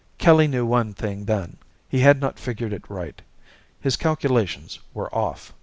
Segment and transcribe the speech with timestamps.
[0.17, 1.57] Kelly knew one thing then.
[1.87, 3.21] He had not figured it right.
[3.79, 5.53] His calculations were off.